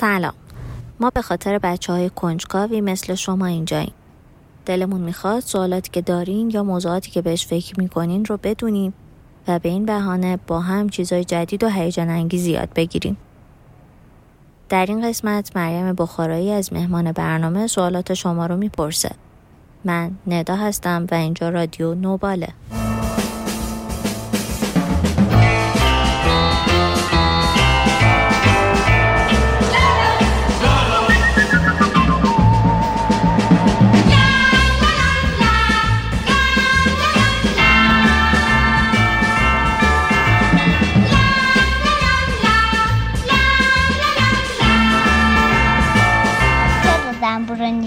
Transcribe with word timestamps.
سلام. 0.00 0.32
ما 1.00 1.10
به 1.10 1.22
خاطر 1.22 1.58
بچه 1.58 1.92
های 1.92 2.10
کنجکاوی 2.10 2.80
مثل 2.80 3.14
شما 3.14 3.46
اینجاییم. 3.46 3.92
دلمون 4.66 5.00
می‌خواد 5.00 5.40
سوالاتی 5.40 5.90
که 5.90 6.00
دارین 6.00 6.50
یا 6.50 6.62
موضوعاتی 6.62 7.10
که 7.10 7.22
بهش 7.22 7.46
فکر 7.46 7.80
می‌کنین 7.80 8.24
رو 8.24 8.38
بدونیم 8.42 8.92
و 9.48 9.58
به 9.58 9.68
این 9.68 9.86
بهانه 9.86 10.38
با 10.46 10.60
هم 10.60 10.88
چیزای 10.88 11.24
جدید 11.24 11.64
و 11.64 11.68
هیجان 11.68 12.08
انگیزی 12.08 12.50
یاد 12.50 12.68
بگیریم. 12.76 13.16
در 14.68 14.86
این 14.86 15.08
قسمت 15.08 15.56
مریم 15.56 15.92
بخارایی 15.92 16.50
از 16.50 16.72
مهمان 16.72 17.12
برنامه 17.12 17.66
سوالات 17.66 18.14
شما 18.14 18.46
رو 18.46 18.56
می‌پرسه. 18.56 19.10
من 19.84 20.10
ندا 20.26 20.56
هستم 20.56 21.06
و 21.10 21.14
اینجا 21.14 21.48
رادیو 21.48 21.94
نوباله. 21.94 22.48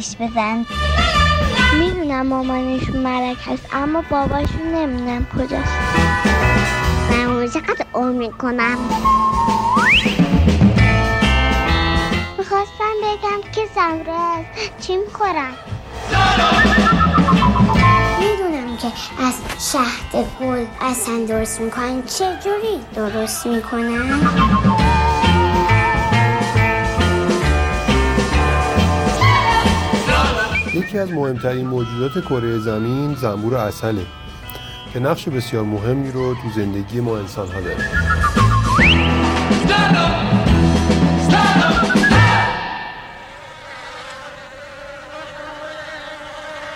نیش 0.04 0.16
بزن. 0.20 0.66
می‌دونم 1.80 2.28
مامانشون 2.28 2.98
ملک 2.98 3.38
هست 3.46 3.70
اما 3.74 4.04
باباشون 4.10 4.76
نمی‌دونم 4.76 5.26
کجاست. 5.26 5.78
من 7.12 7.26
اونو 7.26 7.48
چقدر 7.48 7.86
عمر 7.94 8.28
کنم 8.28 8.78
می‌خواستم 12.38 12.94
بگم 13.04 13.52
که 13.56 13.62
زمره 13.76 14.46
چی 14.82 14.98
می‌خورن 14.98 15.54
می‌دونم 18.20 18.78
که 18.78 18.88
از 19.28 19.34
شهد 19.72 20.26
گل 20.42 20.66
اصلا 20.82 21.26
درست 21.28 21.62
می‌کنن 21.62 22.04
چجوری 22.04 22.80
درست 22.96 23.46
می‌کنن؟ 23.46 24.83
یکی 30.74 30.98
از 31.00 31.12
مهمترین 31.12 31.68
موجودات 31.68 32.26
کره 32.26 32.60
زمین 32.60 33.16
زنبور 33.16 33.56
اصله 33.56 34.06
که 34.94 35.00
نقش 35.00 35.28
بسیار 35.28 35.64
مهمی 35.64 36.12
رو 36.12 36.34
تو 36.34 36.50
زندگی 36.56 37.00
ما 37.00 37.18
انسان 37.18 37.48
ها 37.48 37.62
داره 37.62 37.78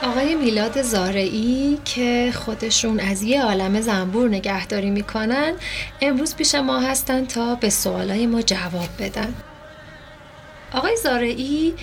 آقای 0.04 0.36
میلاد 0.36 0.82
زارعی 0.82 1.80
که 1.86 2.32
خودشون 2.36 3.00
از 3.00 3.24
یه 3.24 3.44
عالم 3.44 3.82
زنبور 3.82 4.30
نگهداری 4.30 4.90
می‌کنن 4.90 5.54
امروز 6.02 6.36
پیش 6.36 6.56
ما 6.56 6.80
هستن 6.80 7.26
تا 7.26 7.56
به 7.56 7.70
سوالای 7.70 8.28
ما 8.28 8.42
جواب 8.42 8.90
بدن. 9.00 9.34
آقای 10.74 10.98
زارعی 10.98 11.74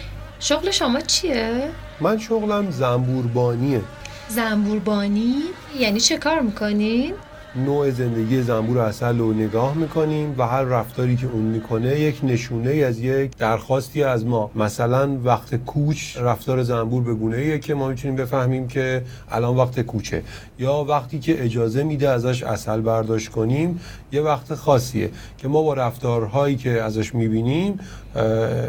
شغل 0.40 0.70
شما 0.70 1.00
چیه؟ 1.00 1.70
من 2.00 2.18
شغلم 2.18 2.70
زنبوربانیه 2.70 3.80
زنبوربانی؟ 4.28 5.34
یعنی 5.80 6.00
چه 6.00 6.18
کار 6.18 6.40
می‌کنین؟ 6.40 7.14
نوع 7.56 7.90
زندگی 7.90 8.42
زنبور 8.42 8.78
اصل 8.78 9.18
رو 9.18 9.32
نگاه 9.32 9.74
می‌کنیم 9.74 10.34
و 10.38 10.46
هر 10.46 10.62
رفتاری 10.62 11.16
که 11.16 11.26
اون 11.26 11.42
می‌کنه 11.42 12.00
یک 12.00 12.20
نشونه 12.22 12.70
از 12.70 12.98
یک 12.98 13.36
درخواستی 13.36 14.02
از 14.02 14.26
ما 14.26 14.50
مثلا 14.54 15.18
وقت 15.24 15.54
کوچ 15.54 16.16
رفتار 16.16 16.62
زنبور 16.62 17.02
به 17.02 17.14
گونه 17.14 17.36
ایه 17.36 17.58
که 17.58 17.74
ما 17.74 17.88
می‌تونیم 17.88 18.16
بفهمیم 18.16 18.68
که 18.68 19.02
الان 19.30 19.56
وقت 19.56 19.80
کوچه 19.80 20.22
یا 20.58 20.84
وقتی 20.88 21.18
که 21.18 21.44
اجازه 21.44 21.82
میده 21.82 22.08
ازش 22.08 22.42
اصل 22.42 22.80
برداشت 22.80 23.28
کنیم 23.28 23.80
یه 24.12 24.20
وقت 24.20 24.54
خاصیه 24.54 25.10
که 25.38 25.48
ما 25.48 25.62
با 25.62 25.74
رفتارهایی 25.74 26.56
که 26.56 26.82
ازش 26.82 27.14
می‌بینیم 27.14 27.78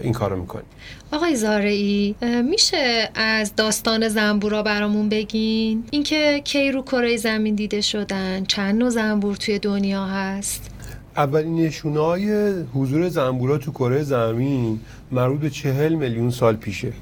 این 0.02 0.13
کارو 0.13 0.36
می‌کنیم 0.36 0.66
آقای 1.12 1.36
زارعی 1.36 2.16
میشه 2.50 3.10
از 3.16 3.56
داستان 3.56 4.08
زنبورا 4.08 4.64
برامون 4.64 5.10
بگین؟ 5.10 5.84
اینکه 5.92 6.42
کی 6.44 6.72
رو 6.72 6.82
کره 6.82 7.18
زمین 7.18 7.56
دیده 7.56 7.82
شدن 7.82 8.44
چند 8.44 8.80
نوع 8.80 8.90
زنبور 8.90 9.36
توی 9.36 9.60
دنیا 9.60 10.06
هست؟ 10.06 10.72
اولین 11.18 11.56
نشونه 11.56 12.00
های 12.00 12.52
حضور 12.74 13.10
زنبورا 13.10 13.58
تو 13.58 13.72
کره 13.72 14.04
زمین 14.04 14.80
مربوط 15.12 15.40
به 15.40 15.50
چهل 15.50 15.94
میلیون 15.94 16.30
سال 16.30 16.56
پیشه. 16.56 16.94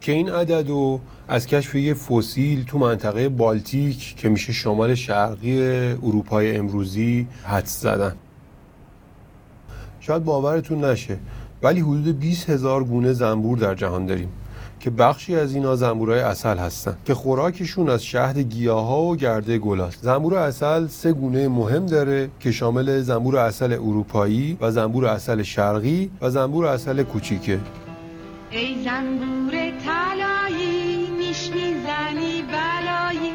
که 0.00 0.12
این 0.12 0.30
عدد 0.30 0.68
رو 0.68 1.00
از 1.28 1.46
کشف 1.46 1.74
یه 1.74 1.94
فسیل 1.94 2.64
تو 2.64 2.78
منطقه 2.78 3.28
بالتیک 3.28 4.16
که 4.16 4.28
میشه 4.28 4.52
شمال 4.52 4.94
شرقی 4.94 5.62
اروپای 5.92 6.56
امروزی 6.56 7.26
حدس 7.44 7.80
زدن. 7.80 8.14
شاید 10.00 10.24
باورتون 10.24 10.84
نشه 10.84 11.18
ولی 11.62 11.80
حدود 11.80 12.20
20 12.20 12.50
هزار 12.50 12.84
گونه 12.84 13.12
زنبور 13.12 13.58
در 13.58 13.74
جهان 13.74 14.06
داریم 14.06 14.28
که 14.80 14.90
بخشی 14.90 15.36
از 15.36 15.54
اینا 15.54 15.76
زنبورهای 15.76 16.20
اصل 16.20 16.56
هستن 16.56 16.96
که 17.04 17.14
خوراکشون 17.14 17.88
از 17.88 18.04
شهد 18.04 18.38
گیاها 18.38 19.02
و 19.02 19.16
گرده 19.16 19.58
گلاست. 19.58 19.98
زنبور 20.02 20.34
اصل 20.34 20.86
سه 20.86 21.12
گونه 21.12 21.48
مهم 21.48 21.86
داره 21.86 22.30
که 22.40 22.52
شامل 22.52 23.00
زنبور 23.00 23.36
اصل 23.36 23.72
اروپایی 23.72 24.58
و 24.60 24.70
زنبور 24.70 25.06
اصل 25.06 25.42
شرقی 25.42 26.10
و 26.20 26.30
زنبور 26.30 26.66
اصل 26.66 27.02
کوچیکه. 27.02 27.60
ای 28.50 28.84
زنبور 28.84 29.52
طلایی 29.52 31.08
نیش 31.18 31.50
می‌زنی 31.50 32.42
بلایی. 32.42 33.32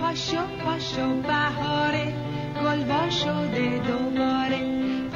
پاشو 0.00 0.36
پاشو 0.64 1.22
بهاره 1.22 2.14
گل 2.64 3.10
شده 3.10 3.80
دوباره. 3.88 4.60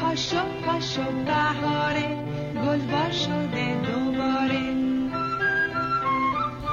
پاشو 0.00 0.36
پاشو 0.66 1.02
بهاره. 1.26 2.38
گل 2.68 3.10
شده 3.10 3.76
دوباره. 3.86 4.60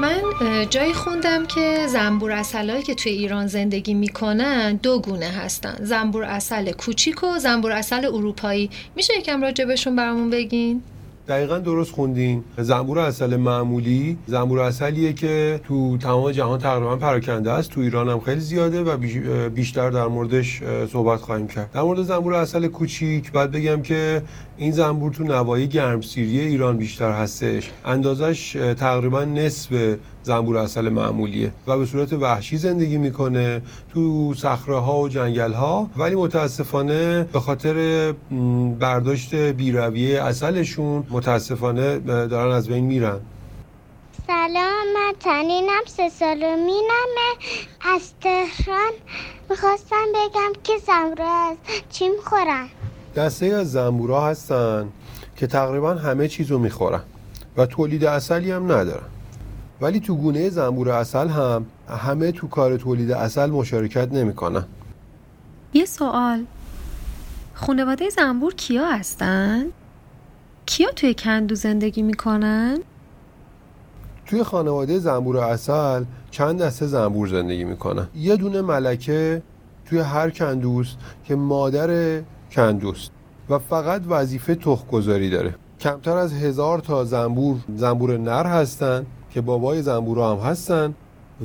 من 0.01 0.22
جایی 0.69 0.94
خوندم 0.94 1.45
که 1.45 1.88
زنبور 1.88 2.31
اصلایی 2.31 2.83
که 2.83 2.95
توی 2.95 3.11
ایران 3.11 3.47
زندگی 3.47 3.94
می‌کنن 3.94 4.75
دو 4.75 5.00
گونه 5.00 5.25
هستن. 5.25 5.75
زنبور 5.81 6.23
اصل 6.23 6.72
کوچیک 6.72 7.23
و 7.23 7.39
زنبور 7.39 7.72
اصل 7.72 8.05
اروپایی. 8.05 8.69
میشه 8.95 9.13
یکم 9.17 9.41
راجبشون 9.41 9.95
برامون 9.95 10.29
بگین؟ 10.29 10.81
دقیقا 11.28 11.59
درست 11.59 11.91
خوندین. 11.91 12.44
زنبور 12.57 13.00
اصل 13.00 13.35
معمولی 13.35 14.17
زنبور 14.28 14.59
اصلیه 14.59 15.13
که 15.13 15.61
تو 15.67 15.97
تمام 15.97 16.31
جهان 16.31 16.59
تقریبا 16.59 16.95
پراکنده 16.95 17.51
است. 17.51 17.72
تو 17.72 17.81
ایران 17.81 18.09
هم 18.09 18.19
خیلی 18.19 18.39
زیاده 18.39 18.84
و 18.84 18.97
بیشتر 19.50 19.89
در 19.89 20.07
موردش 20.07 20.61
صحبت 20.91 21.19
خواهیم 21.19 21.47
کرد. 21.47 21.72
در 21.72 21.81
مورد 21.81 22.01
زنبور 22.01 22.34
اصل 22.34 22.67
کوچیک 22.67 23.31
بعد 23.31 23.51
بگم 23.51 23.81
که 23.81 24.22
این 24.57 24.71
زنبور 24.71 25.11
تو 25.11 25.23
نوایی 25.23 25.67
گرمسیری 25.67 26.39
ایران 26.39 26.77
بیشتر 26.77 27.11
هستش. 27.11 27.71
اندازش 27.85 28.51
تقریبا 28.79 29.23
نصف 29.23 29.97
زنبور 30.23 30.57
اصل 30.57 30.89
معمولیه 30.89 31.51
و 31.67 31.77
به 31.77 31.85
صورت 31.85 32.13
وحشی 32.13 32.57
زندگی 32.57 32.97
می‌کنه 32.97 33.61
تو 33.93 34.33
صخره 34.33 34.79
ها 34.79 34.99
و 34.99 35.09
جنگل 35.09 35.53
ها 35.53 35.89
ولی 35.97 36.16
متاسفانه 36.16 37.23
به 37.23 37.39
خاطر 37.39 38.11
برداشت 38.79 39.35
بیرویه 39.35 40.23
اصلشون 40.23 41.07
متاسفانه 41.09 41.99
دارن 41.99 42.51
از 42.51 42.67
بین 42.67 42.85
میرن. 42.85 43.19
سلام 44.27 44.85
من 44.95 45.13
تنینم 45.19 45.85
سه 45.87 46.09
سال 46.09 46.37
مینمه. 46.37 47.31
از 47.95 48.11
تهران 48.22 48.91
می‌خواستم 49.49 50.05
بگم 50.16 50.61
که 50.63 50.73
زنبورا 50.87 51.49
از 51.49 51.57
چی 51.89 52.09
می‌خورن؟ 52.09 52.67
دسته 53.16 53.46
از 53.46 53.72
زنبورا 53.72 54.26
هستن 54.26 54.88
که 55.36 55.48
تقریبا 55.48 55.94
همه 55.94 56.28
چیزو 56.28 56.59
می‌خورن 56.59 57.02
و 57.58 57.66
تولید 57.66 58.06
اصلی 58.06 58.52
هم 58.52 58.72
ندارن 58.72 59.08
ولی 59.82 60.00
تو 60.00 60.16
گونه 60.16 60.50
زنبور 60.50 60.90
اصل 60.90 61.28
هم 61.28 61.66
همه 61.90 62.32
تو 62.32 62.47
کار 62.47 62.78
تولید 62.78 63.12
اصل 63.12 63.50
مشارکت 63.50 64.12
نمی‌کنن. 64.12 64.66
یه 65.73 65.85
سوال 65.85 66.46
خانواده 67.53 68.09
زنبور 68.09 68.53
کیا 68.53 68.85
هستن؟ 68.85 69.66
کیا 70.66 70.91
توی 70.91 71.14
کندو 71.14 71.56
زندگی 71.56 72.02
می‌کنن؟ 72.02 72.79
توی 74.26 74.44
خانواده 74.44 75.00
زنبور 75.00 75.38
اصل 75.38 76.03
چند 76.32 76.61
دسته 76.61 76.88
زنبور 76.88 77.28
زندگی 77.28 77.64
می‌کنن 77.64 78.08
یه 78.16 78.35
دونه 78.35 78.61
ملکه 78.61 79.41
توی 79.85 80.00
هر 80.00 80.29
کندوست 80.29 80.97
که 81.23 81.35
مادر 81.35 82.22
کندوست 82.52 83.12
و 83.50 83.59
فقط 83.59 84.02
وظیفه 84.08 84.56
تخم 84.56 84.88
گذاری 84.92 85.30
داره. 85.30 85.56
کمتر 85.80 86.18
از 86.18 86.34
هزار 86.34 86.80
تا 86.80 87.06
زنبور 87.06 87.58
زنبور 87.76 88.18
نر 88.18 88.46
هستن 88.46 89.06
که 89.30 89.42
بابای 89.42 89.82
زنبورا 89.82 90.36
هم 90.36 90.50
هستن 90.50 90.94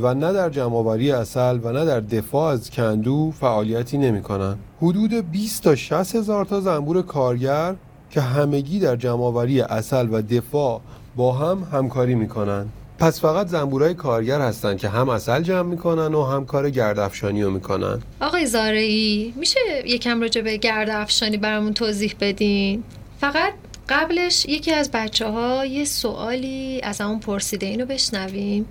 و 0.01 0.15
نه 0.15 0.33
در 0.33 0.51
جمعآوری 0.51 1.13
اصل 1.13 1.59
و 1.63 1.73
نه 1.73 1.85
در 1.85 2.01
دفاع 2.01 2.53
از 2.53 2.71
کندو 2.71 3.31
فعالیتی 3.31 3.99
نمی 3.99 4.23
کنن. 4.23 4.57
حدود 4.83 5.31
20 5.31 5.63
تا 5.63 5.75
60 5.75 6.17
هزار 6.17 6.45
تا 6.45 6.61
زنبور 6.61 7.03
کارگر 7.03 7.75
که 8.11 8.21
همگی 8.21 8.81
در 8.81 8.97
جمعآوری 8.97 9.61
اصل 9.61 10.09
و 10.13 10.23
دفاع 10.23 10.81
با 11.17 11.33
هم 11.33 11.67
همکاری 11.73 12.15
می‌کنن. 12.15 12.67
پس 13.01 13.21
فقط 13.21 13.47
زنبورای 13.47 13.95
کارگر 13.95 14.41
هستن 14.41 14.77
که 14.77 14.89
هم 14.89 15.09
اصل 15.09 15.43
جمع 15.43 15.63
می‌کنن 15.63 16.15
و 16.15 16.25
هم 16.25 16.47
کار 16.47 16.71
گردافشانی 16.71 17.43
رو 17.43 17.51
می‌کنن. 17.51 18.03
آقای 18.21 18.47
زارعی 18.47 19.35
میشه 19.37 19.61
یکم 19.85 20.21
راجع 20.21 20.41
به 20.41 20.57
گردافشانی 20.57 21.37
برامون 21.37 21.75
توضیح 21.75 22.15
بدین؟ 22.21 22.83
فقط 23.21 23.53
قبلش 23.89 24.47
یکی 24.47 24.73
از 24.73 24.91
بچه 24.91 25.27
ها 25.29 25.67
یه 25.67 25.85
سوالی 25.85 26.81
از 26.83 27.01
همون 27.01 27.21
پرسیده 27.21 27.67
اینو 27.67 27.87
بشنویم. 27.87 28.67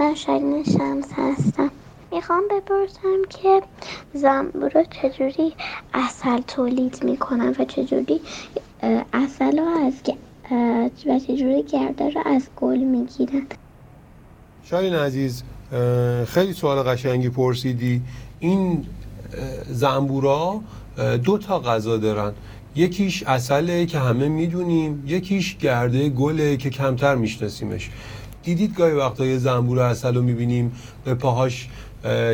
من 0.00 0.14
شاید 0.14 0.64
شمس 0.64 1.08
هستم. 1.12 1.70
می‌خوام 2.12 2.42
بپرسم 2.50 3.22
که 3.28 3.62
زنبورا 4.14 4.84
چجوری 4.84 5.52
اصل 5.94 6.40
تولید 6.46 7.04
می‌کنن 7.04 7.54
و 7.58 7.64
چجوری 7.64 8.20
اصل 9.12 9.58
از 9.86 9.92
و 11.06 11.18
چجوری 11.18 11.62
گرده 11.62 12.10
رو 12.10 12.22
از 12.26 12.48
گل 12.56 12.78
می‌گیرن؟ 12.78 13.46
شاین 14.70 14.94
عزیز 14.94 15.42
خیلی 16.26 16.52
سوال 16.52 16.82
قشنگی 16.82 17.28
پرسیدی. 17.28 18.02
این 18.40 18.86
زنبورا 19.70 20.60
دو 21.24 21.38
تا 21.38 21.60
غذا 21.60 21.96
دارن. 21.96 22.32
یکیش 22.74 23.22
اصله 23.22 23.86
که 23.86 23.98
همه 23.98 24.28
می‌دونیم 24.28 25.02
یکیش 25.06 25.56
گرده 25.56 26.08
گله 26.08 26.56
که 26.56 26.70
کمتر 26.70 27.14
میشناسیمش. 27.14 27.90
دیدید 28.42 28.74
گاهی 28.74 28.92
وقتا 28.92 29.26
یه 29.26 29.38
زنبور 29.38 29.78
اصل 29.78 30.14
رو 30.14 30.22
می‌بینیم 30.22 30.72
به 31.04 31.14
پاهاش 31.14 31.68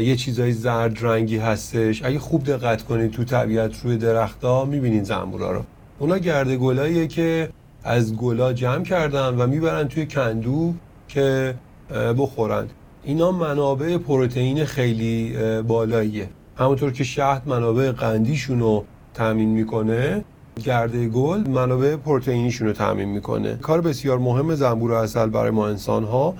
یه 0.00 0.16
چیزای 0.16 0.52
زرد 0.52 1.04
رنگی 1.04 1.38
هستش. 1.38 2.02
اگه 2.02 2.18
خوب 2.18 2.44
دقت 2.44 2.82
کنید 2.82 3.10
تو 3.10 3.24
طبیعت 3.24 3.84
روی 3.84 3.96
درختها 3.96 4.64
می‌بینید 4.64 5.04
زنبورا 5.04 5.52
رو. 5.52 5.62
اونا 5.98 6.18
گرده 6.18 6.56
گلاییه 6.56 7.06
که 7.06 7.48
از 7.84 8.16
گلا 8.16 8.52
جمع 8.52 8.84
کردن 8.84 9.34
و 9.34 9.46
می‌برن 9.46 9.88
توی 9.88 10.06
کندو 10.06 10.74
که 11.08 11.54
بخورند 11.90 12.70
اینا 13.02 13.32
منابع 13.32 13.96
پروتئین 13.96 14.64
خیلی 14.64 15.36
بالاییه. 15.62 16.28
همونطور 16.56 16.92
که 16.92 17.04
شهد 17.04 17.42
منابع 17.46 17.92
قندیشون 17.92 18.60
رو 18.60 18.84
تامین 19.14 19.48
می‌کنه 19.48 20.24
گرده 20.64 21.08
گل 21.08 21.48
منابع 21.48 21.96
پروتئینیشون 21.96 22.66
رو 22.66 22.72
تامین 22.72 23.08
می‌کنه. 23.08 23.56
کار 23.56 23.80
بسیار 23.80 24.18
مهم 24.18 24.54
زنبور 24.54 24.92
اصل 24.92 25.26
برای 25.26 25.50
ما 25.50 25.68
انسان 25.68 26.04
ها 26.04 26.34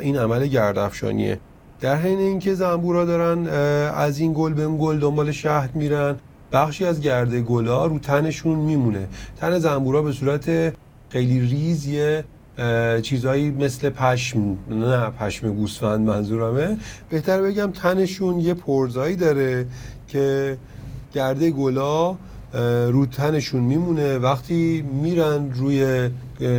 این 0.00 0.16
عمل 0.16 0.46
گردافشانیه 0.46 1.40
در 1.80 1.96
حین 1.96 2.18
اینکه 2.18 2.54
زنبورا 2.54 3.04
دارن 3.04 3.46
از 3.94 4.18
این 4.18 4.32
گل 4.36 4.52
به 4.52 4.62
اون 4.62 4.78
گل 4.80 4.98
دنبال 4.98 5.32
شهد 5.32 5.76
میرن 5.76 6.16
بخشی 6.52 6.84
از 6.84 7.00
گرده 7.00 7.40
گلا 7.40 7.86
رو 7.86 7.98
تنشون 7.98 8.58
میمونه. 8.58 9.08
تن 9.36 9.58
زنبورا 9.58 10.02
به 10.02 10.12
صورت 10.12 10.74
خیلی 11.08 11.40
ریز 11.40 11.86
یه 11.86 12.24
چیزهایی 13.02 13.50
مثل 13.50 13.90
پشم 13.90 14.56
نه 14.70 15.10
پشم 15.10 15.54
گوسفند 15.54 16.06
منظورمه. 16.06 16.76
بهتر 17.10 17.42
بگم 17.42 17.70
تنشون 17.70 18.40
یه 18.40 18.54
پرزایی 18.54 19.16
داره 19.16 19.66
که 20.08 20.56
گرده 21.14 21.50
گلا 21.50 22.16
رو 22.88 23.06
تنشون 23.06 23.60
میمونه. 23.60 24.18
وقتی 24.18 24.84
میرن 25.02 25.50
روی 25.54 26.10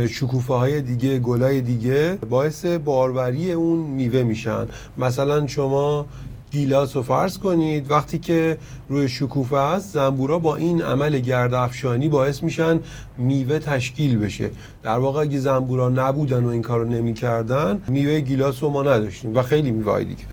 شکوفه 0.08 0.54
های 0.54 0.80
دیگه 0.80 1.18
گلای 1.18 1.60
دیگه 1.60 2.18
باعث 2.30 2.64
باروری 2.64 3.52
اون 3.52 3.78
میوه 3.78 4.22
میشن. 4.22 4.66
مثلا 4.98 5.46
شما 5.46 6.06
گیلاس 6.50 6.96
رو 6.96 7.02
فرض 7.02 7.38
کنید. 7.38 7.90
وقتی 7.90 8.18
که 8.18 8.58
روی 8.88 9.08
شکوفه 9.08 9.56
است 9.56 9.92
زنبورا 9.94 10.38
با 10.38 10.56
این 10.56 10.82
عمل 10.82 11.18
گرد 11.18 11.54
افشانی 11.54 12.08
باعث 12.08 12.42
میشن 12.42 12.80
میوه 13.18 13.58
تشکیل 13.58 14.18
بشه. 14.18 14.50
در 14.82 14.98
واقع 14.98 15.20
اگه 15.20 15.38
زنبورا 15.38 15.88
نبودن 15.88 16.44
و 16.44 16.48
این 16.48 16.62
کارو 16.62 16.84
نمی‌کردن 16.84 17.82
میوه 17.88 18.20
گیلاس 18.20 18.62
رو 18.62 18.70
ما 18.70 18.82
نداشتیم 18.82 19.36
و 19.36 19.42
خیلی 19.42 19.70
میوه 19.70 20.04
دیگه. 20.04 20.24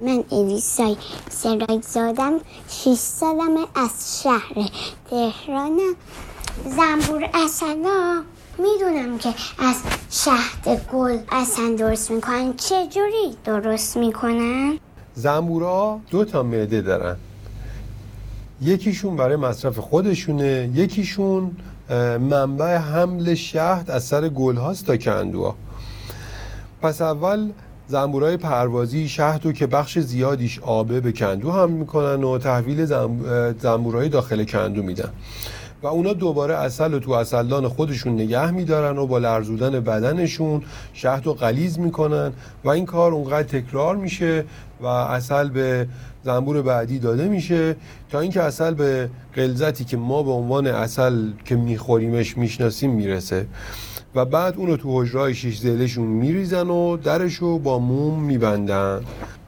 من 0.00 0.24
الیسای 0.32 0.96
سرای 1.30 1.80
زادم 1.82 2.32
شیش 2.68 2.98
سالم 2.98 3.56
از 3.74 4.22
شهر 4.22 4.70
تهرانم 5.10 5.94
زنبور 6.64 7.28
اصلا 7.34 8.22
می‌دونم 8.58 9.18
که 9.18 9.28
از 9.58 9.76
شهد 10.10 10.86
گل 10.92 11.18
اصلا 11.32 11.74
درست 11.78 12.10
می‌کنن. 12.10 12.52
چجوری 12.56 13.36
درست 13.44 13.96
می‌کنن؟ 13.96 14.78
زنبورا 15.14 16.00
دو 16.10 16.24
تا 16.24 16.42
معده 16.42 16.80
دارن. 16.80 17.16
یکیشون 18.62 19.16
برای 19.16 19.36
مصرف 19.36 19.78
خودشونه 19.78 20.70
یکیشون 20.74 21.56
منبع 22.20 22.76
حمل 22.76 23.34
شهد 23.34 23.90
از 23.90 24.04
سر 24.04 24.28
گل 24.28 24.56
هاست 24.56 24.86
تا 24.86 24.96
کندوها 24.96 25.54
پس 26.82 27.02
اول 27.02 27.50
زنبورای 27.88 28.36
پروازی 28.36 29.08
شهد 29.08 29.54
که 29.54 29.66
بخش 29.66 29.98
زیادیش 29.98 30.58
آبه 30.58 31.00
به 31.00 31.12
کندو 31.12 31.50
هم 31.50 31.70
می‌کنن 31.70 32.24
و 32.24 32.38
تحویل 32.38 32.84
زنبورای 33.58 34.08
داخل 34.08 34.44
کندو 34.44 34.82
میدن. 34.82 35.10
و 35.84 35.86
اونا 35.86 36.12
دوباره 36.12 36.54
اصل 36.54 36.92
رو 36.92 36.98
تو 36.98 37.12
اصلدان 37.12 37.68
خودشون 37.68 38.14
نگه 38.14 38.50
میدارن 38.50 38.98
و 38.98 39.06
با 39.06 39.18
لرزودن 39.18 39.80
بدنشون 39.80 40.62
شهد 40.92 41.26
رو 41.26 41.34
قلیز 41.34 41.78
می‌کنن 41.78 42.32
و 42.64 42.68
این 42.68 42.86
کار 42.86 43.12
اونقدر 43.12 43.42
تکرار 43.42 43.96
میشه 43.96 44.44
و 44.80 44.86
اصل 44.86 45.48
به 45.48 45.88
زنبور 46.22 46.62
بعدی 46.62 46.98
داده 46.98 47.28
میشه 47.28 47.76
تا 48.10 48.20
اینکه 48.20 48.42
اصل 48.42 48.74
به 48.74 49.10
قلزتی 49.34 49.84
که 49.84 49.96
ما 49.96 50.22
به 50.22 50.30
عنوان 50.30 50.66
اصل 50.66 51.30
که 51.44 51.56
میخوریمش 51.56 52.36
می‌شناسیم 52.36 52.90
می‌رسه. 52.90 53.46
و 54.14 54.24
بعد 54.24 54.56
اونو 54.56 54.76
تو 54.76 55.02
حجرهای 55.02 55.34
شیش 55.34 55.58
زیلشون 55.58 56.06
میریزن 56.06 56.70
و 56.70 56.96
درشو 56.96 57.58
با 57.58 57.78
موم 57.78 58.22
میبندن. 58.22 59.00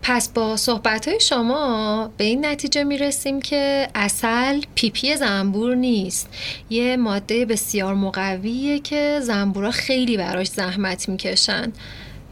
پس 0.08 0.28
با 0.28 0.56
صحبت 0.56 1.18
شما 1.18 2.10
به 2.16 2.24
این 2.24 2.46
نتیجه 2.46 2.84
می‌رسیم 2.84 3.40
که 3.40 3.88
اصل 3.94 4.60
پیپی 4.74 5.16
زنبور 5.16 5.74
نیست. 5.74 6.28
یه 6.70 6.96
ماده 6.96 7.44
بسیار 7.44 7.94
مقویه 7.94 8.78
که 8.78 9.20
زنبورا 9.22 9.70
خیلی 9.70 10.16
براش 10.16 10.46
زحمت 10.46 11.08
می‌کشن. 11.08 11.72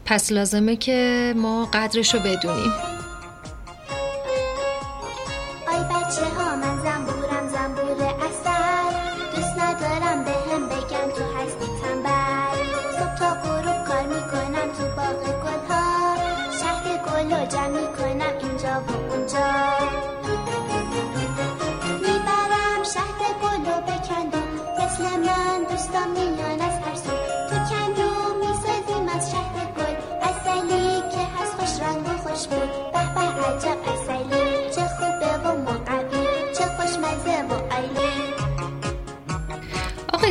پس 0.05 0.31
لازمه 0.31 0.75
که 0.75 1.33
ما 1.37 1.65
قدرشو 1.65 2.19
بدونیم. 2.19 2.71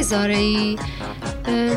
زارعی 0.05 0.77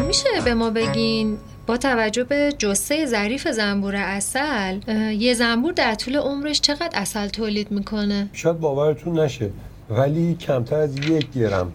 میشه 0.07 0.29
به 0.46 0.53
ما 0.53 0.69
بگین 0.69 1.38
با 1.67 1.77
توجه 1.77 2.24
به 2.24 2.53
جسه 2.57 3.05
ظریف 3.05 3.48
زنبور 3.48 3.96
اصل 3.96 4.79
یه 5.12 5.34
زنبور 5.34 5.74
در 5.74 5.96
طول 5.96 6.15
عمرش 6.15 6.62
چقدر 6.62 6.89
اصل 6.93 7.27
تولید 7.27 7.72
می‌کنه؟ 7.72 8.29
شاید 8.34 8.60
باورتون 8.60 9.19
نشه 9.19 9.50
ولی 9.89 10.36
کمتر 10.36 10.75
از 10.75 10.98
یک 10.98 11.31
گرم 11.31 11.72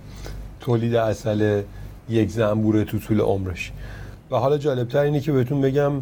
تولید 0.61 0.95
اصل 0.95 1.63
یک 2.09 2.31
زنبور 2.31 2.85
تو 2.85 2.99
طول 2.99 3.21
عمرش. 3.21 3.73
و 4.31 4.37
حالا 4.37 4.59
جالبتر 4.59 4.99
اینه 4.99 5.21
که 5.21 5.33
بهتون 5.33 5.61
بگم 5.61 5.93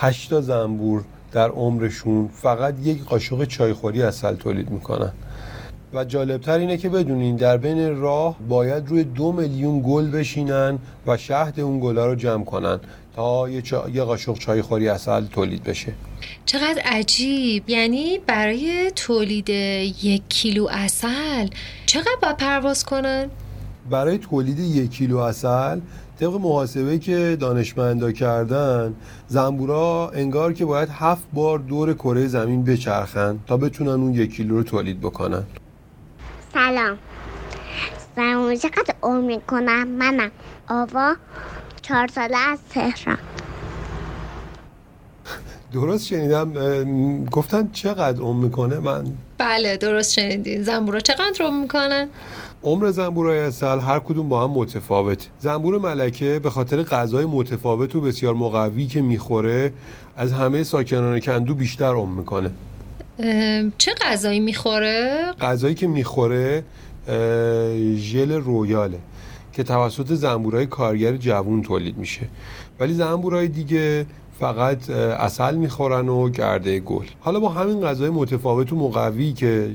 هشتا 0.00 0.40
زنبور 0.40 1.04
در 1.32 1.48
عمرشون 1.48 2.28
فقط 2.28 2.74
یک 2.82 3.04
قاشق 3.04 3.44
چایخوری 3.44 4.02
اصل 4.02 4.34
تولید 4.34 4.70
می‌کنن. 4.70 5.12
و 5.94 6.04
جالبتر 6.04 6.58
اینه 6.58 6.76
که 6.76 6.88
بدونین 6.88 7.36
در 7.36 7.56
بین 7.56 7.96
راه 7.96 8.36
باید 8.48 8.88
روی 8.88 9.04
دو 9.04 9.32
میلیون 9.32 9.82
گل 9.86 10.10
بشینن 10.10 10.78
و 11.06 11.16
شهد 11.16 11.60
اون 11.60 11.80
گلا 11.80 12.06
رو 12.06 12.14
جمع 12.14 12.44
کنن 12.44 12.80
تا 13.16 13.48
یه, 13.48 13.62
چا... 13.62 13.88
یه 13.88 14.02
قاشق 14.02 14.38
چای 14.38 14.62
خوری 14.62 14.88
اصل 14.88 15.26
تولید 15.26 15.62
بشه. 15.62 15.92
چقدر 16.46 16.82
عجیب. 16.84 17.70
یعنی 17.70 18.18
برای 18.26 18.92
تولید 18.96 19.48
یک 19.48 20.22
کیلو 20.28 20.66
اصل 20.70 21.48
چقدر 21.86 22.16
باید 22.22 22.36
پرواز 22.36 22.84
کنن؟ 22.84 23.30
برای 23.90 24.18
تولید 24.18 24.58
یک 24.58 24.90
کیلو 24.90 25.18
اصل 25.18 25.80
طبق 26.20 26.34
محاسبه 26.34 26.98
که 26.98 27.36
دانشمندا 27.40 28.12
کردن 28.12 28.94
زنبورا 29.28 30.10
انگار 30.14 30.52
که 30.52 30.64
باید 30.64 30.88
هفت 30.88 31.24
بار 31.32 31.58
دور 31.58 31.94
کره 31.94 32.26
زمین 32.26 32.64
بچرخن 32.64 33.38
تا 33.46 33.56
بتونن 33.56 33.90
اون 33.90 34.14
یک 34.14 34.34
کیلو 34.34 34.56
رو 34.56 34.62
تولید 34.62 35.00
بکنن. 35.00 35.42
سلام. 36.52 36.98
شما 38.16 38.54
چقدر 38.54 38.94
عمر 39.02 39.20
می‌کنم؟ 39.20 39.88
منم. 39.88 40.30
آوا 40.68 41.14
چهار 41.82 42.08
ساله 42.08 42.36
از 42.36 42.58
تهران. 42.70 43.18
درست 45.72 46.06
شنیدم. 46.06 47.24
گفتن 47.24 47.70
چقدر 47.72 48.20
عمر 48.20 48.44
می‌کنه؟ 48.44 48.78
من 48.78 49.04
بله 49.38 49.76
درست 49.76 50.12
شنیدین. 50.12 50.62
زنبورا 50.62 51.00
چقدر 51.00 51.44
عمر 51.44 51.60
می‌کنن؟ 51.60 52.08
عمر 52.62 52.90
زنبورای 52.90 53.38
اصل 53.38 53.78
هر 53.78 53.98
کدوم 53.98 54.28
با 54.28 54.44
هم 54.44 54.50
متفاوت. 54.50 55.28
زنبور 55.38 55.78
ملکه 55.78 56.38
به 56.42 56.50
خاطر 56.50 56.82
غذای 56.82 57.24
متفاوت 57.24 57.96
و 57.96 58.00
بسیار 58.00 58.34
مقوی 58.34 58.86
که 58.86 59.02
می‌خوره 59.02 59.72
از 60.16 60.32
همه 60.32 60.62
ساکنان 60.62 61.20
کندو 61.20 61.54
بیشتر 61.54 61.94
عمر 61.94 62.18
می‌کنه. 62.18 62.50
چه 63.78 63.94
غذایی 64.00 64.40
می‌خوره؟ 64.40 65.32
غذایی 65.40 65.74
که 65.74 65.86
می‌خوره 65.86 66.64
ژل 67.96 68.32
رویاله 68.32 68.98
که 69.52 69.62
توسط 69.62 70.12
زنبورای 70.12 70.66
کارگر 70.66 71.16
جوون 71.16 71.62
تولید 71.62 71.98
میشه. 71.98 72.28
ولی 72.80 72.94
زنبورای 72.94 73.48
دیگه 73.48 74.06
فقط 74.40 74.90
اصل 74.90 75.56
می‌خورن 75.56 76.08
و 76.08 76.28
گرده 76.28 76.80
گل. 76.80 77.06
حالا 77.20 77.40
با 77.40 77.48
همین 77.48 77.80
غذای 77.80 78.10
متفاوت 78.10 78.72
و 78.72 78.76
مقوی 78.76 79.32
که 79.32 79.70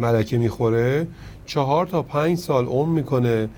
ملکه 0.00 0.38
می‌خوره 0.38 1.06
چهار 1.46 1.86
تا 1.86 2.02
پنج 2.02 2.38
سال 2.38 2.66
عمر 2.66 2.92
می‌کنه 2.92 3.48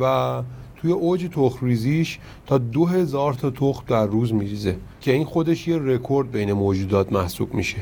و 0.00 0.42
توی 0.76 0.92
اوج 0.92 1.28
تخریزیش 1.32 2.18
تا 2.46 2.58
دو 2.58 2.86
هزار 2.86 3.34
تا 3.34 3.50
تخم 3.50 3.84
در 3.88 4.06
روز 4.06 4.32
میریزه 4.32 4.76
که 5.00 5.12
این 5.12 5.24
خودش 5.24 5.68
یه 5.68 5.78
رکورد 5.78 6.30
بین 6.30 6.52
موجودات 6.52 7.12
محسوب 7.12 7.54
میشه. 7.54 7.78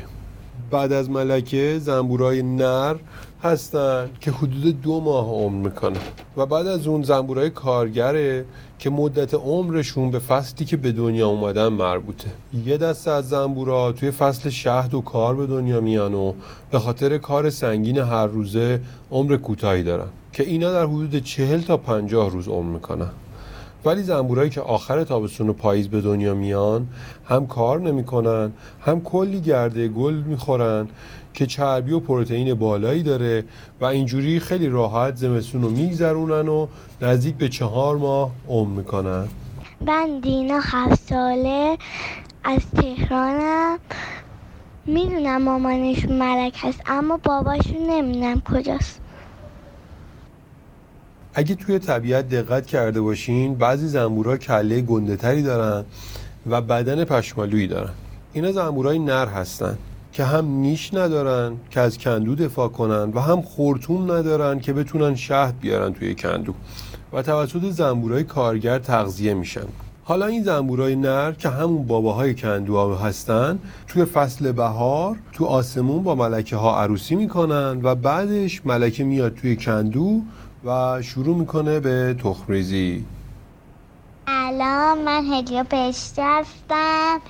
بعد 0.73 0.93
از 0.93 1.09
ملکه 1.09 1.79
زنبورای 1.79 2.43
نر 2.43 2.95
هستن 3.43 4.09
که 4.21 4.31
حدود 4.31 4.81
دو 4.81 4.99
ماه 4.99 5.29
عمر 5.29 5.67
می‌کنن. 5.67 5.99
و 6.37 6.45
بعد 6.45 6.67
از 6.67 6.87
اون 6.87 7.03
زنبورای 7.03 7.49
کارگره 7.49 8.45
که 8.79 8.89
مدت 8.89 9.33
عمرشون 9.33 10.11
به 10.11 10.19
فصلی 10.19 10.65
که 10.65 10.77
به 10.77 10.91
دنیا 10.91 11.27
اومدن 11.27 11.67
مربوطه. 11.67 12.27
یه 12.65 12.77
دسته 12.77 13.11
از 13.11 13.29
زنبورا 13.29 13.91
توی 13.91 14.11
فصل 14.11 14.49
شهد 14.49 14.93
و 14.93 15.01
کار 15.01 15.35
به 15.35 15.47
دنیا 15.47 15.81
میان 15.81 16.13
و 16.13 16.33
به 16.71 16.79
خاطر 16.79 17.17
کار 17.17 17.49
سنگین 17.49 17.97
هر 17.97 18.27
روزه 18.27 18.79
عمر 19.11 19.37
کوتاهی 19.37 19.83
دارن. 19.83 20.07
که 20.31 20.43
اینا 20.43 20.71
در 20.71 20.85
حدود 20.85 21.23
چهل 21.23 21.61
تا 21.61 21.77
پنجاه 21.77 22.29
روز 22.29 22.47
عمر 22.47 22.73
می‌کنن. 22.73 23.09
ولی 23.85 24.03
زنبورایی 24.03 24.49
که 24.49 24.61
آخر 24.61 25.03
تابستون 25.03 25.49
و 25.49 25.53
پاییز 25.53 25.89
به 25.89 26.01
دنیا 26.01 26.33
میان 26.33 26.87
هم 27.25 27.47
کار 27.47 27.79
نمی‌کنن 27.79 28.51
هم 28.81 29.01
کلی 29.01 29.41
گرده 29.41 29.87
گل 29.87 30.13
می‌خورن 30.13 30.87
که 31.33 31.45
چربی 31.45 31.91
و 31.91 31.99
پروتئین 31.99 32.53
بالایی 32.53 33.03
داره 33.03 33.43
و 33.81 33.85
اینجوری 33.85 34.39
خیلی 34.39 34.69
راحت 34.69 35.15
زمستون 35.15 35.61
رو 35.61 35.69
میگذرونن 35.69 36.47
و 36.47 36.67
نزدیک 37.01 37.35
به 37.35 37.49
چهار 37.49 37.97
ماه 37.97 38.31
عمر 38.49 38.77
می‌کنن. 38.77 39.27
من 39.81 40.19
دینا 40.19 40.59
هفت 40.61 41.09
ساله 41.09 41.77
از 42.43 42.61
تهرانم. 42.75 43.79
می‌دونم 44.85 45.41
مامانش 45.41 46.05
ملک 46.05 46.55
هست 46.57 46.81
اما 46.85 47.19
باباشون 47.23 47.89
نمی‌دونم 47.89 48.41
کجاست. 48.41 49.02
اگه 51.35 51.55
توی 51.55 51.79
طبیعت 51.79 52.29
دقت 52.29 52.65
کرده 52.65 53.01
باشین 53.01 53.55
بعضی 53.55 53.87
زنبورها 53.87 54.37
کله 54.37 54.81
گنده 54.81 55.15
تری 55.15 55.43
دارن 55.43 55.85
و 56.49 56.61
بدن 56.61 57.03
پشمالویی 57.03 57.67
دارن. 57.67 57.93
اینا 58.33 58.51
زنبورای 58.51 58.99
نر 58.99 59.27
هستن 59.27 59.77
که 60.11 60.23
هم 60.23 60.45
نیش 60.45 60.93
ندارن 60.93 61.53
که 61.69 61.79
از 61.79 61.97
کندو 61.97 62.35
دفاع 62.35 62.67
کنن 62.67 63.11
و 63.13 63.19
هم 63.19 63.41
خورتوم 63.41 64.11
ندارن 64.11 64.59
که 64.59 64.73
بتونن 64.73 65.15
شهد 65.15 65.59
بیارن 65.59 65.93
توی 65.93 66.15
کندو. 66.15 66.53
و 67.13 67.21
توسط 67.21 67.69
زنبورای 67.69 68.23
کارگر 68.23 68.79
تغذیه 68.79 69.33
میشن. 69.33 69.65
حالا 70.05 70.25
این 70.25 70.43
زنبورای 70.43 70.95
نر 70.95 71.31
که 71.31 71.49
همون 71.49 71.87
باباهای 71.87 72.35
کندو 72.35 72.95
هستن 72.95 73.59
توی 73.87 74.05
فصل 74.05 74.51
بهار 74.51 75.15
تو 75.33 75.45
آسمون 75.45 76.03
با 76.03 76.15
ملکه 76.15 76.55
ها 76.55 76.81
عروسی 76.81 77.15
می‌کنن 77.15 77.79
و 77.83 77.95
بعدش 77.95 78.65
ملکه 78.65 79.03
میاد 79.03 79.35
توی 79.35 79.55
کندو 79.55 80.21
و 80.65 81.01
شروع 81.01 81.37
می‌کنه 81.37 81.79
به 81.79 82.15
تخمریزی. 82.23 83.05
الان 84.27 85.01
من 85.01 85.33
هدیه 85.33 85.63
بهشتی 85.63 86.21
هستم 86.21 87.21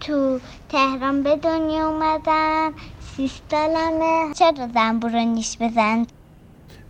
تو 0.00 0.40
تهران 0.68 1.22
به 1.22 1.36
دنیا 1.36 1.88
اومدم. 1.88 2.72
سیستالمه 3.16 4.34
چرا 4.34 4.68
زنبور 4.74 5.10
رو 5.10 5.34
نیش 5.34 5.56
بزن؟ 5.60 6.06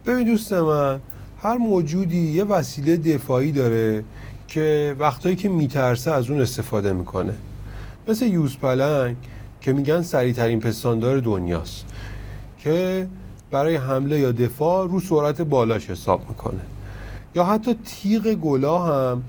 ببین 0.07 0.27
دوست 0.27 0.53
من 0.53 1.01
هر 1.43 1.57
موجودی 1.57 2.33
یه 2.33 2.45
وسیله 2.45 2.97
دفاعی 2.97 3.53
داره 3.53 4.05
که 4.49 4.97
وقتایی 4.99 5.37
که 5.37 5.49
میترسه 5.49 6.11
از 6.11 6.31
اون 6.31 6.41
استفاده 6.41 6.93
می‌کنه. 6.93 7.35
مثل 8.09 8.27
یوز 8.27 8.57
پلنگ 8.57 9.17
که 9.61 9.73
میگن 9.73 10.03
سریعترین 10.03 10.61
پستاندار 10.61 11.21
دنیاست 11.21 11.85
که 12.59 13.09
برای 13.51 13.77
حمله 13.77 14.19
یا 14.19 14.33
دفاع 14.33 14.89
رو 14.89 15.01
سرعت 15.01 15.43
بالاش 15.43 15.91
حساب 15.91 16.29
می‌کنه. 16.29 16.61
یا 17.35 17.45
حتی 17.45 17.75
تیغ 17.85 18.35
گلا 18.35 18.79
هم 18.79 19.23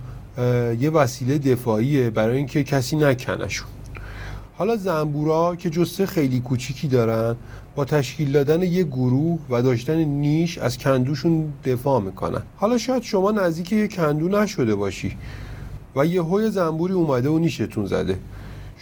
یه 0.79 0.89
وسیله 0.89 1.37
دفاعیه 1.37 2.09
برای 2.09 2.37
اینکه 2.37 2.63
کسی 2.63 2.95
نکنشون. 2.95 3.67
حالا 4.57 4.75
زنبورا 4.75 5.55
که 5.55 5.69
جسته 5.69 6.05
خیلی 6.05 6.39
کوچیکی 6.39 6.87
دارن 6.87 7.35
با 7.75 7.85
تشکیل 7.85 8.31
دادن 8.31 8.61
یه 8.61 8.83
گروه 8.83 9.39
و 9.49 9.61
داشتن 9.61 9.95
نیش 9.95 10.57
از 10.57 10.77
کندوشون 10.77 11.53
دفاع 11.65 12.01
می‌کنن. 12.01 12.41
حالا 12.57 12.77
شاید 12.77 13.03
شما 13.03 13.31
نزدیک 13.31 13.71
یه 13.71 13.87
کندو 13.87 14.27
نشده 14.27 14.75
باشی 14.75 15.17
و 15.95 16.05
یه 16.05 16.21
های 16.21 16.51
زنبوری 16.51 16.93
اومده 16.93 17.29
و 17.29 17.39
نیشتون 17.39 17.85
زده. 17.85 18.19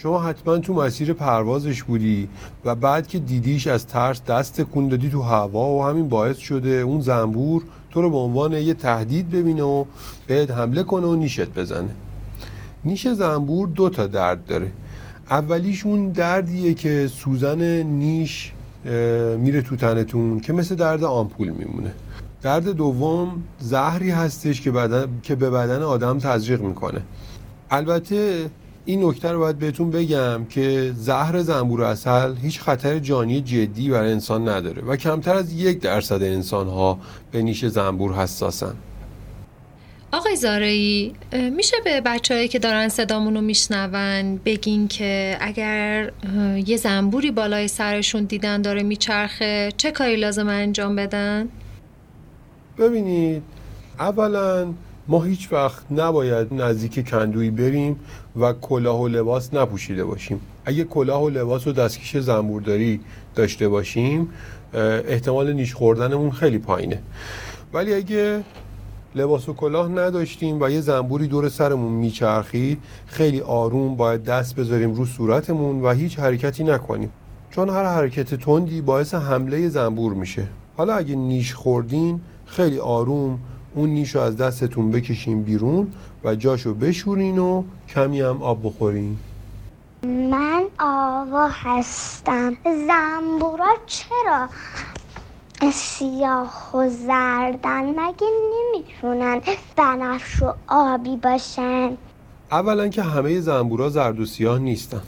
شما 0.02 0.22
حتما 0.22 0.58
تو 0.58 0.74
مسیر 0.74 1.12
پروازش 1.12 1.82
بودی 1.82 2.28
و 2.64 2.74
بعد 2.74 3.06
که 3.06 3.18
دیدیش 3.18 3.66
از 3.66 3.86
ترس 3.86 4.22
دست 4.24 4.62
کن 4.62 4.88
دادی 4.88 5.10
تو 5.10 5.22
هوا 5.22 5.68
و 5.68 5.84
همین 5.84 6.08
باعث 6.08 6.38
شده 6.38 6.70
اون 6.70 7.00
زنبور 7.00 7.62
تو 7.90 8.02
رو 8.02 8.10
به 8.10 8.16
عنوان 8.16 8.52
یه 8.52 8.74
تهدید 8.74 9.30
ببینه 9.30 9.62
و 9.62 9.84
بهت 10.26 10.50
حمله 10.50 10.82
کنه 10.82 11.06
و 11.06 11.14
نیشت 11.14 11.48
بزنه. 11.48 11.88
نیش 12.84 13.08
زنبور 13.08 13.68
دو 13.68 13.88
تا 13.88 14.06
درد 14.06 14.46
داره. 14.46 14.72
اولیش 15.30 15.86
اون 15.86 16.08
دردیه 16.08 16.74
که 16.74 17.08
سوزن 17.12 17.82
نیش 17.82 18.52
میره 19.38 19.62
تو 19.62 19.76
تنتون 19.76 20.40
که 20.40 20.52
مثل 20.52 20.74
درد 20.74 21.04
آمپول 21.04 21.48
میمونه. 21.48 21.92
درد 22.42 22.68
دوم 22.68 23.42
زهری 23.58 24.10
هستش 24.10 24.60
که, 24.60 24.70
بدن، 24.70 25.06
که 25.22 25.34
به 25.34 25.50
بدن 25.50 25.82
آدم 25.82 26.18
تزریق 26.18 26.60
می‌کنه. 26.60 27.02
البته 27.70 28.50
این 28.90 29.04
نکته 29.04 29.32
رو 29.32 29.38
باید 29.38 29.58
بهتون 29.58 29.90
بگم 29.90 30.44
که 30.44 30.92
زهر 30.96 31.42
زنبور 31.42 31.82
اصل 31.82 32.36
هیچ 32.36 32.60
خطر 32.60 32.98
جانی 32.98 33.40
جدی 33.40 33.90
برای 33.90 34.12
انسان 34.12 34.48
نداره 34.48 34.82
و 34.82 34.96
کمتر 34.96 35.34
از 35.34 35.52
یک 35.52 35.80
درصد 35.80 36.22
انسان 36.22 36.68
ها 36.68 36.98
به 37.32 37.42
نیش 37.42 37.64
زنبور 37.64 38.14
حساسن 38.14 38.74
آقای 40.12 40.36
زارعی 40.36 41.14
میشه 41.32 41.76
به 41.84 42.00
بچههایی 42.00 42.48
که 42.48 42.58
دارن 42.58 42.88
صدامون 42.88 43.34
رو 43.34 43.40
میشنون 43.40 44.36
بگین 44.44 44.88
که 44.88 45.36
اگر 45.40 46.12
یه 46.66 46.76
زنبوری 46.76 47.30
بالای 47.30 47.68
سرشون 47.68 48.24
دیدن 48.24 48.62
داره 48.62 48.82
میچرخه 48.82 49.72
چه 49.76 49.90
کاری 49.90 50.16
لازم 50.16 50.48
انجام 50.48 50.96
بدن؟ 50.96 51.48
ببینید 52.78 53.42
اولا 53.98 54.72
ما 55.10 55.22
هیچ 55.22 55.52
وقت 55.52 55.92
نباید 55.92 56.54
نزدیک 56.54 57.08
کندویی 57.08 57.50
بریم 57.50 57.96
و 58.40 58.52
کلاه 58.52 59.00
و 59.00 59.08
لباس 59.08 59.54
نپوشیده 59.54 60.04
باشیم. 60.04 60.40
اگه 60.64 60.84
کلاه 60.84 61.24
و 61.24 61.28
لباس 61.28 61.66
و 61.66 61.72
دستکش 61.72 62.16
زنبورداری 62.16 63.00
داشته 63.34 63.68
باشیم 63.68 64.28
احتمال 64.74 65.52
نیش 65.52 65.74
خوردنمون 65.74 66.30
خیلی 66.30 66.58
پایینه. 66.58 67.02
ولی 67.72 67.94
اگه 67.94 68.44
لباس 69.14 69.48
و 69.48 69.54
کلاه 69.54 69.88
نداشتیم 69.88 70.58
و 70.60 70.70
یه 70.70 70.80
زنبوری 70.80 71.26
دور 71.26 71.48
سرمون 71.48 71.92
میچرخید 71.92 72.78
خیلی 73.06 73.40
آروم 73.40 73.96
باید 73.96 74.24
دست 74.24 74.56
بذاریم 74.56 74.94
رو 74.94 75.06
صورتمون 75.06 75.80
و 75.80 75.90
هیچ 75.90 76.18
حرکتی 76.18 76.64
نکنیم. 76.64 77.10
چون 77.50 77.68
هر 77.68 77.84
حرکت 77.84 78.34
تندی 78.34 78.80
باعث 78.80 79.14
حمله 79.14 79.68
زنبور 79.68 80.14
میشه. 80.14 80.46
حالا 80.76 80.94
اگه 80.94 81.14
نیش 81.14 81.54
خوردین 81.54 82.20
خیلی 82.46 82.78
آروم 82.78 83.38
اون 83.74 83.90
نیش 83.90 84.14
رو 84.14 84.20
از 84.20 84.36
دستتون 84.36 84.90
بکشین 84.90 85.42
بیرون 85.42 85.92
و 86.24 86.34
جاشو 86.34 86.74
بشورین 86.74 87.38
و 87.38 87.64
کمی 87.88 88.20
هم 88.20 88.42
آب 88.42 88.66
بخورین. 88.66 89.16
من 90.02 90.64
آوا 90.78 91.48
هستم. 91.52 92.56
زنبورا 92.64 93.76
چرا 93.86 94.48
سیاه 95.72 96.76
و 96.76 96.88
زردن 96.88 97.90
مگه 97.90 98.26
نمی‌تونن 98.52 99.40
بنفش 99.76 100.42
و 100.42 100.54
آبی 100.68 101.16
باشن؟ 101.16 101.96
اولا 102.52 102.88
که 102.88 103.02
همه 103.02 103.40
زنبورا 103.40 103.88
زرد 103.88 104.20
و 104.20 104.26
سیاه 104.26 104.58
نیستن. 104.58 105.02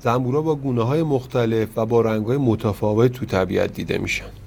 زنبورا 0.00 0.42
با 0.42 0.54
گونه 0.54 0.82
های 0.82 1.02
مختلف 1.02 1.78
و 1.78 1.86
با 1.86 2.00
رنگ 2.00 2.26
های 2.26 2.36
متفاوت 2.36 3.12
تو 3.12 3.26
طبیعت 3.26 3.72
دیده 3.72 3.98
میشن. 3.98 4.41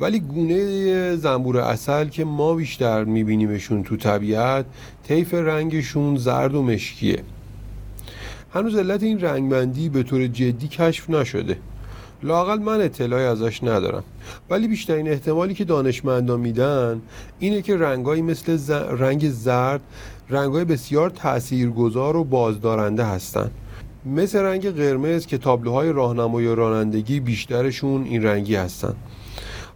ولی 0.00 0.20
گونه 0.20 1.16
زنبور 1.16 1.58
اصل 1.58 2.08
که 2.08 2.24
ما 2.24 2.54
بیشتر 2.54 3.04
میبینیمشون 3.04 3.82
تو 3.82 3.96
طبیعت 3.96 4.64
طیف 5.08 5.34
رنگشون 5.34 6.16
زرد 6.16 6.54
و 6.54 6.62
مشکیه. 6.62 7.22
هنوز 8.54 8.76
علت 8.76 9.02
این 9.02 9.20
رنگبندی 9.20 9.88
به 9.88 10.02
طور 10.02 10.26
جدی 10.26 10.68
کشف 10.68 11.10
نشده. 11.10 11.56
لاقل 12.22 12.58
من 12.58 12.80
اطلاعی 12.80 13.24
ازش 13.24 13.62
ندارم. 13.62 14.04
ولی 14.50 14.68
بیشترین 14.68 15.08
احتمالی 15.08 15.54
که 15.54 15.64
دانشمندان 15.64 16.40
میدن 16.40 17.00
اینه 17.38 17.62
که 17.62 17.76
رنگایی 17.76 18.22
مثل 18.22 18.72
رنگ 18.98 19.30
زرد 19.30 19.80
رنگای 20.30 20.64
بسیار 20.64 21.10
تاثیرگذار 21.10 22.16
و 22.16 22.24
بازدارنده 22.24 23.04
هستند 23.04 23.50
مثل 24.06 24.38
رنگ 24.38 24.70
قرمز 24.70 25.26
که 25.26 25.38
تابلوهای 25.38 25.92
راهنمایی 25.92 26.46
و 26.46 26.54
رانندگی 26.54 27.20
بیشترشون 27.20 28.04
این 28.04 28.22
رنگی 28.22 28.54
هستند 28.54 28.96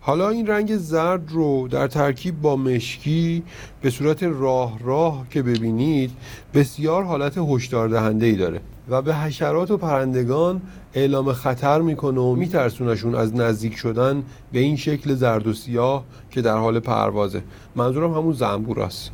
حالا 0.01 0.29
این 0.29 0.47
رنگ 0.47 0.77
زرد 0.77 1.33
رو 1.33 1.69
در 1.69 1.87
ترکیب 1.87 2.41
با 2.41 2.57
مشکی 2.57 3.43
به 3.83 3.91
صورت 3.91 4.23
راه 4.23 4.79
راه 4.85 5.27
که 5.31 5.43
ببینید 5.43 6.11
بسیار 6.55 7.05
حالت 7.05 7.39
هشدار 7.39 7.89
دهنده 7.89 8.27
ای 8.27 8.37
داره 8.37 8.61
و 8.89 9.03
به 9.03 9.15
حشرات 9.15 9.71
و 9.71 9.77
پرندگان 9.77 10.63
اعلام 10.95 11.33
خطر 11.33 11.81
می‌کنه 11.81 12.21
و 12.21 12.35
میترسونشون 12.35 13.15
از 13.15 13.35
نزدیک 13.35 13.77
شدن 13.77 14.23
به 14.53 14.59
این 14.59 14.77
شکل 14.77 15.15
زرد 15.15 15.47
و 15.47 15.53
سیاه 15.53 16.05
که 16.31 16.43
در 16.43 16.57
حال 16.57 16.81
پروازه. 16.81 17.43
منظورم 17.77 18.15
همون 18.15 18.33
زنبور 18.33 18.81
است. 18.81 19.11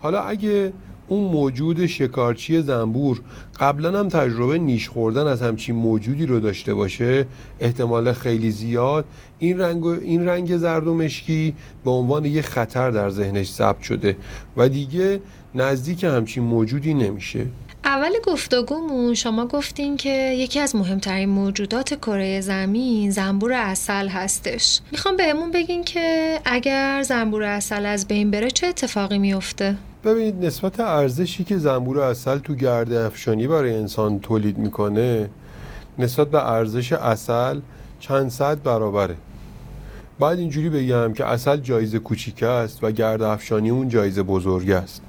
حالا 0.00 0.20
اگه 0.20 0.72
اون 1.10 1.24
موجود 1.24 1.86
شکارچی 1.86 2.62
زنبور. 2.62 3.20
قبلا 3.60 3.98
هم 3.98 4.08
تجربه 4.08 4.58
نیش 4.58 4.88
خوردن 4.88 5.26
از 5.26 5.42
همچین 5.42 5.76
موجودی 5.76 6.26
رو 6.26 6.40
داشته 6.40 6.74
باشه. 6.74 7.26
احتمال 7.60 8.12
خیلی 8.12 8.50
زیاد. 8.50 9.04
این 9.38 9.58
رنگ, 9.58 9.86
این 9.86 10.28
رنگ 10.28 10.56
زرد 10.56 10.86
و 10.86 10.94
مشکی 10.94 11.54
به 11.84 11.90
عنوان 11.90 12.24
یه 12.24 12.42
خطر 12.42 12.90
در 12.90 13.10
ذهنش 13.10 13.50
ثبت 13.50 13.82
شده 13.82 14.16
و 14.56 14.68
دیگه 14.68 15.20
نزدیک 15.54 16.04
همچین 16.04 16.42
موجودی 16.42 16.94
نمیشه. 16.94 17.46
اول 17.84 18.12
گفتگومون 18.24 19.14
شما 19.14 19.46
گفتین 19.46 19.96
که 19.96 20.32
یکی 20.38 20.60
از 20.60 20.76
مهمترین 20.76 21.28
موجودات 21.28 21.94
کره 21.94 22.40
زمین 22.40 23.10
زنبور 23.10 23.52
اصل 23.52 24.08
هستش. 24.08 24.80
می‌خوام 24.92 25.16
بهمون 25.16 25.50
بگین 25.50 25.84
که 25.84 26.38
اگر 26.44 27.02
زنبور 27.02 27.42
اصل 27.42 27.86
از 27.86 28.08
بین 28.08 28.30
بره 28.30 28.50
چه 28.50 28.66
اتفاقی 28.66 29.18
میفته؟ 29.18 29.76
ببینید 30.04 30.44
نسبت 30.44 30.80
ارزشی 30.80 31.44
که 31.44 31.58
زنبور 31.58 32.00
اصل 32.00 32.38
تو 32.38 32.54
گرد 32.54 32.92
افشانی 32.92 33.46
برای 33.46 33.76
انسان 33.76 34.20
تولید 34.20 34.58
می‌کنه 34.58 35.30
نسبت 35.98 36.28
به 36.28 36.50
ارزش 36.50 36.92
اصل 36.92 37.60
چند 38.00 38.30
صد 38.30 38.62
برابره. 38.62 39.16
باید 40.18 40.38
اینجوری 40.38 40.68
بگم 40.68 41.12
که 41.12 41.26
اصل 41.26 41.56
جایزه 41.56 41.98
کوچیک 41.98 42.42
است 42.42 42.84
و 42.84 42.90
گرد 42.90 43.22
افشانی 43.22 43.70
اون 43.70 43.88
جایزه 43.88 44.22
بزرگ 44.22 44.70
است. 44.70 45.02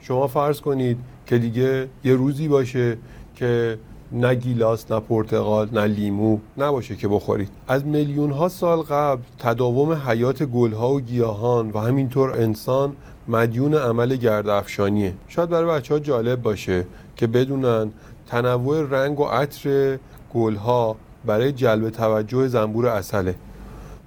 شما 0.00 0.26
فرض 0.26 0.60
کنید 0.60 0.98
که 1.26 1.38
دیگه 1.38 1.88
یه 2.04 2.14
روزی 2.14 2.48
باشه 2.48 2.96
که 3.34 3.78
نه 4.12 4.34
گیلاس 4.34 4.90
نه 4.90 5.00
پرتقال 5.00 5.68
نه 5.72 5.84
لیمو 5.84 6.38
نباشه 6.58 6.96
که 6.96 7.08
بخورید. 7.08 7.48
از 7.68 7.84
میلیون 7.84 8.30
ها 8.30 8.48
سال 8.48 8.82
قبل 8.82 9.22
تداوم 9.38 9.92
حیات 9.92 10.42
گلها 10.42 10.92
و 10.92 11.00
گیاهان 11.00 11.70
و 11.70 11.78
همینطور 11.78 12.30
انسان 12.30 12.96
مدیون 13.28 13.74
عمل 13.74 14.16
گرد 14.16 14.48
افشانیه 14.48 15.14
شاید 15.28 15.48
برای 15.48 15.78
بچه 15.78 15.94
ها 15.94 16.00
جالب 16.00 16.42
باشه 16.42 16.86
که 17.16 17.26
بدونن 17.26 17.90
تنوع 18.26 18.88
رنگ 18.90 19.20
و 19.20 19.24
عطر 19.24 19.98
گلها 20.34 20.96
برای 21.26 21.52
جلب 21.52 21.90
توجه 21.90 22.48
زنبور 22.48 22.86
اصله 22.86 23.34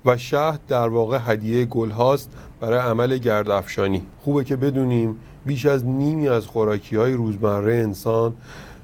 و 0.05 0.17
شهد 0.17 0.59
در 0.67 0.87
واقع 0.87 1.19
هدیه 1.21 1.65
گل 1.65 1.89
هاست 1.89 2.29
برای 2.59 2.79
عمل 2.79 3.17
گرد 3.17 3.49
افشانی 3.49 4.01
خوبه 4.23 4.43
که 4.43 4.55
بدونیم 4.55 5.19
بیش 5.45 5.65
از 5.65 5.85
نیمی 5.85 6.29
از 6.29 6.45
خوراکی 6.45 6.95
های 6.95 7.13
روزمره 7.13 7.75
انسان 7.75 8.33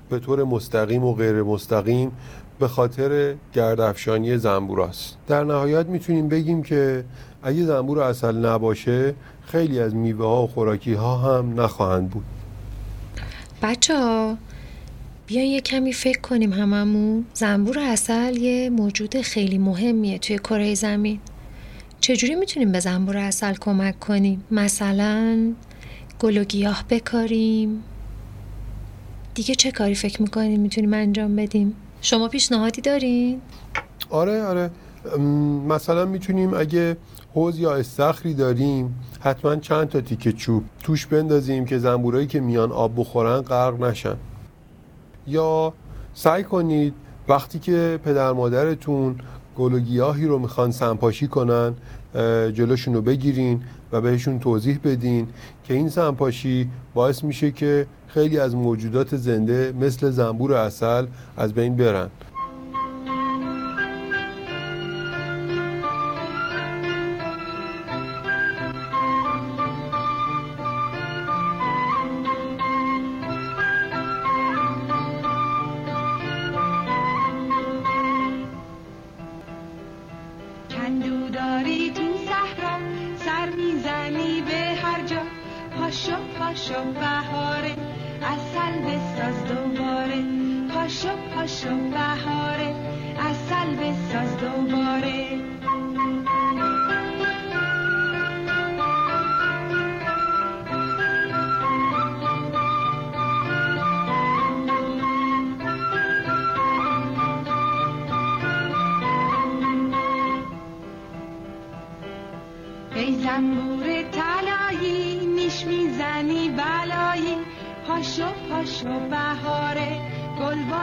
به 0.09 0.19
طور 0.19 0.43
مستقیم 0.43 1.03
و 1.03 1.13
غیر 1.13 1.43
مستقیم 1.43 2.11
به 2.59 2.67
خاطر 2.67 3.35
گرد 3.53 3.79
افشانی 3.79 4.37
زنبور 4.37 4.81
است. 4.81 5.17
در 5.27 5.43
نهایت 5.43 5.85
می‌تونیم 5.85 6.29
بگیم 6.29 6.63
که 6.63 7.03
اگه 7.43 7.63
زنبور 7.63 7.99
اصل 7.99 8.45
نباشه 8.45 9.13
خیلی 9.45 9.79
از 9.79 9.95
میوه 9.95 10.25
ها 10.25 10.43
و 10.43 10.47
خوراکی 10.47 10.93
ها 10.93 11.17
هم 11.17 11.61
نخواهند 11.61 12.09
بود. 12.09 12.23
بچه 13.61 13.99
ها 13.99 14.37
بیاین 15.27 15.51
یه 15.51 15.61
کمی 15.61 15.93
فکر 15.93 16.21
کنیم 16.21 16.53
هممون. 16.53 17.25
زنبور 17.33 17.79
اصل 17.79 18.37
یه 18.37 18.69
موجود 18.69 19.21
خیلی 19.21 19.57
مهمیه 19.57 20.19
توی 20.19 20.37
کره 20.37 20.75
زمین. 20.75 21.19
چجوری 21.99 22.35
می‌تونیم 22.35 22.71
به 22.71 22.79
زنبور 22.79 23.17
اصل 23.17 23.53
کمک 23.53 23.99
کنیم؟ 23.99 24.43
مثلا 24.51 25.53
گل 26.19 26.37
و 26.37 26.43
گیاه 26.43 26.83
بکاریم؟ 26.89 27.83
دیگه 29.33 29.55
چه 29.55 29.71
کاری 29.71 29.95
فکر 29.95 30.21
می‌کنیم 30.21 30.59
می‌تونیم 30.61 30.93
انجام 30.93 31.35
بدیم. 31.35 31.75
شما 32.01 32.27
پیشنهادی 32.27 32.81
دارین؟ 32.81 33.41
آره 34.09 34.43
آره. 34.43 34.71
مثلا 35.67 36.05
می‌تونیم 36.05 36.53
اگه 36.53 36.97
حوز 37.33 37.59
یا 37.59 37.73
استخری 37.75 38.33
داریم 38.33 38.95
حتما 39.19 39.55
چند 39.55 39.89
تا 39.89 40.01
تیکه 40.01 40.31
چوب 40.31 40.63
توش 40.83 41.05
بندازیم 41.05 41.65
که 41.65 41.77
زنبورایی 41.77 42.27
که 42.27 42.39
میان 42.39 42.71
آب 42.71 42.99
بخورن 42.99 43.41
غرق 43.41 43.83
نشن. 43.83 44.15
یا 45.27 45.73
سعی 46.13 46.43
کنید 46.43 46.93
وقتی 47.27 47.59
که 47.59 47.99
پدر 48.03 48.31
مادرتون 48.31 49.15
گل 49.57 49.73
و 49.73 49.79
گیاهی 49.79 50.25
رو 50.25 50.39
می‌خوان 50.39 50.71
سنپاشی 50.71 51.27
کنن 51.27 51.73
جلوشون 52.53 52.93
رو 52.93 53.01
بگیرین. 53.01 53.63
و 53.91 54.01
بهشون 54.01 54.39
توضیح 54.39 54.79
بدین 54.83 55.27
که 55.63 55.73
این 55.73 55.89
سنپاشی 55.89 56.69
باعث 56.93 57.23
میشه 57.23 57.51
که 57.51 57.87
خیلی 58.07 58.39
از 58.39 58.55
موجودات 58.55 59.15
زنده 59.15 59.73
مثل 59.81 60.09
زنبور 60.09 60.53
اصل 60.53 61.05
از 61.37 61.53
بین 61.53 61.75
برن. 61.75 62.09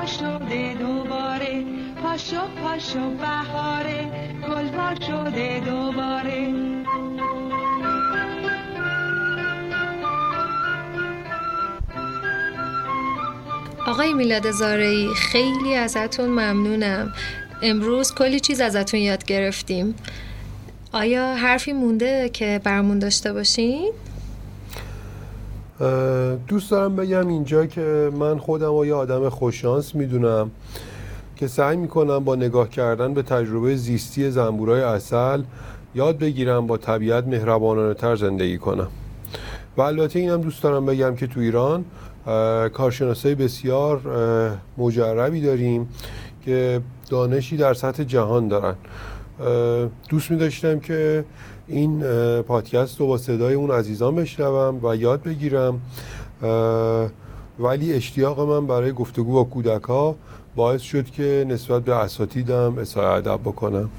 شده 0.06 0.74
دوباره. 0.74 1.64
پاشو 2.02 2.40
پاشو 2.62 3.10
بهاره 3.10 4.30
گل 4.48 4.94
شده 5.06 5.60
دوباره. 5.60 6.54
آقای 13.86 14.14
میلاد 14.14 14.50
زارعی 14.50 15.14
خیلی 15.14 15.74
ازتون 15.74 16.28
ممنونم. 16.28 17.12
امروز 17.62 18.14
کلی 18.14 18.40
چیز 18.40 18.60
ازتون 18.60 19.00
یاد 19.00 19.24
گرفتیم. 19.24 19.94
آیا 20.92 21.34
حرفی 21.34 21.72
مونده 21.72 22.30
که 22.32 22.60
برمون 22.64 22.98
داشته 22.98 23.32
باشین؟ 23.32 23.92
دوست 26.48 26.70
دارم 26.70 26.96
بگم 26.96 27.28
اینجا 27.28 27.66
که 27.66 28.10
من 28.18 28.38
خودم 28.38 28.74
و 28.74 28.84
یه 28.84 28.94
آدم 28.94 29.28
خوششانس 29.28 29.94
می‌دونم 29.94 30.50
که 31.36 31.46
سعی 31.46 31.76
می‌کنم 31.76 32.24
با 32.24 32.34
نگاه 32.34 32.68
کردن 32.68 33.14
به 33.14 33.22
تجربه 33.22 33.76
زیستی 33.76 34.30
زنبورای 34.30 34.82
اصل 34.82 35.42
یاد 35.94 36.18
بگیرم 36.18 36.66
با 36.66 36.76
طبیعت 36.76 37.26
مهربانانه 37.26 37.94
تر 37.94 38.16
زندگی 38.16 38.58
کنم. 38.58 38.88
و 39.76 39.82
البته 39.82 40.18
اینم 40.18 40.40
دوست 40.40 40.62
دارم 40.62 40.86
بگم 40.86 41.16
که 41.16 41.26
تو 41.26 41.40
ایران 41.40 41.84
کارشناسای 42.72 43.34
بسیار 43.34 44.00
مجربی 44.78 45.40
داریم 45.40 45.88
که 46.44 46.80
دانشی 47.10 47.56
در 47.56 47.74
سطح 47.74 48.04
جهان 48.04 48.48
دارن. 48.48 48.74
دوست 50.08 50.30
می 50.30 50.36
داشتم 50.36 50.80
که 50.80 51.24
این 51.68 52.02
پادکست 52.42 53.00
رو 53.00 53.06
با 53.06 53.18
صدای 53.18 53.54
اون 53.54 53.70
عزیزان 53.70 54.16
بشنوم 54.16 54.80
و 54.82 54.96
یاد 54.96 55.22
بگیرم. 55.22 55.80
ولی 57.58 57.92
اشتیاق 57.92 58.40
من 58.40 58.66
برای 58.66 58.92
گفتگو 58.92 59.32
با 59.32 59.44
کودک 59.44 59.82
ها 59.82 60.16
باعث 60.56 60.80
شد 60.80 61.10
که 61.10 61.46
نسبت 61.48 61.82
به 61.82 61.94
اساتیدم 61.94 62.78
اصحای 62.78 63.06
ادب 63.06 63.40
بکنم. 63.44 63.90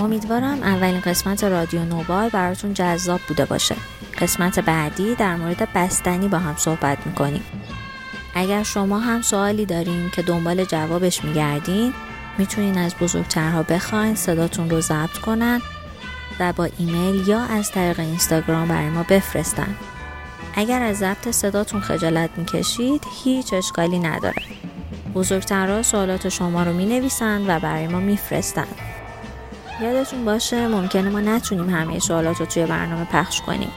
امیدوارم 0.00 0.62
اولین 0.62 1.00
قسمت 1.00 1.44
رادیو 1.44 1.84
نوبال 1.84 2.28
براتون 2.28 2.74
جذاب 2.74 3.20
بوده 3.28 3.44
باشه. 3.44 3.74
قسمت 4.24 4.58
بعدی 4.60 5.14
در 5.14 5.36
مورد 5.36 5.72
بستنی 5.74 6.28
با 6.28 6.38
هم 6.38 6.54
صحبت 6.56 7.06
می‌کنیم. 7.06 7.44
اگر 8.34 8.62
شما 8.62 8.98
هم 8.98 9.22
سوالی 9.22 9.66
دارین 9.66 10.10
که 10.10 10.22
دنبال 10.22 10.64
جوابش 10.64 11.24
میگردین 11.24 11.92
می‌تونین 12.38 12.78
از 12.78 12.94
بزرگترها 13.00 13.62
بخواین 13.62 14.14
صداتون 14.14 14.70
رو 14.70 14.80
ضبط 14.80 15.18
کنن 15.18 15.60
و 16.40 16.52
با 16.52 16.68
ایمیل 16.78 17.28
یا 17.28 17.42
از 17.42 17.72
طریق 17.72 18.00
اینستاگرام 18.00 18.68
برای 18.68 18.88
ما 18.88 19.02
بفرستن. 19.02 19.74
اگر 20.54 20.82
از 20.82 20.98
ضبط 20.98 21.30
صداتون 21.30 21.80
خجالت 21.80 22.30
می‌کشید 22.36 23.06
هیچ 23.24 23.52
اشکالی 23.52 23.98
نداره. 23.98 24.42
بزرگترها 25.14 25.82
سوالات 25.82 26.28
شما 26.28 26.62
رو 26.62 26.72
می 26.72 26.86
نویسن 26.86 27.50
و 27.50 27.60
برای 27.60 27.88
ما 27.88 28.00
میفرستن. 28.00 28.66
یادتون 29.82 30.24
باشه 30.24 30.68
ممکنه 30.68 31.08
ما 31.08 31.20
نتونیم 31.20 31.70
همه 31.70 31.98
سوالات 31.98 32.40
رو 32.40 32.46
توی 32.46 32.66
برنامه 32.66 33.04
پخش 33.04 33.40
کنیم. 33.40 33.70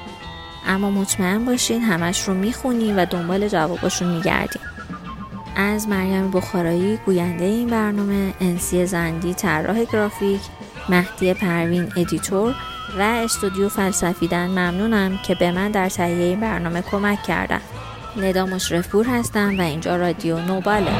اما 0.67 0.91
مطمئن 0.91 1.45
باشین 1.45 1.81
همش 1.81 2.27
رو 2.27 2.33
می‌خونیم 2.33 2.97
و 2.97 3.05
دنبال 3.05 3.47
جواباشون 3.47 4.07
میگردیم 4.15 4.61
از 5.55 5.87
مریم 5.87 6.31
بخارایی 6.31 6.99
گوینده 7.05 7.45
این 7.45 7.67
برنامه 7.67 8.33
انسی 8.41 8.85
زندی 8.85 9.33
طراح 9.33 9.83
گرافیک 9.83 10.41
مهدی 10.89 11.33
پروین 11.33 11.91
editor 11.97 12.55
و 12.99 13.01
استودیو 13.01 13.69
فلسفیدن 13.69 14.47
ممنونم 14.47 15.17
که 15.17 15.35
به 15.35 15.51
من 15.51 15.71
در 15.71 15.89
تهیه 15.89 16.25
این 16.25 16.39
برنامه 16.39 16.81
کمک 16.81 17.23
کردن. 17.23 17.61
ندا 18.17 18.45
مشرف 18.45 18.87
پور 18.87 19.05
هستم 19.05 19.59
و 19.59 19.61
اینجا 19.61 19.95
رادیو 19.95 20.39
نوباله. 20.39 20.91